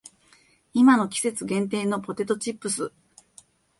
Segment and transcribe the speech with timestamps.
[0.73, 2.91] 今の季節限定のポテトチップス